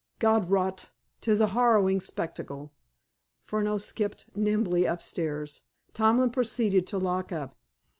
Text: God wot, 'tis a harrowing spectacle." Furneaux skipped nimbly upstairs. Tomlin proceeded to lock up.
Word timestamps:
God 0.17 0.49
wot, 0.49 0.87
'tis 1.21 1.39
a 1.41 1.47
harrowing 1.49 2.01
spectacle." 2.01 2.73
Furneaux 3.45 3.77
skipped 3.77 4.35
nimbly 4.35 4.83
upstairs. 4.85 5.61
Tomlin 5.93 6.31
proceeded 6.31 6.87
to 6.87 6.97
lock 6.97 7.31
up. 7.31 7.55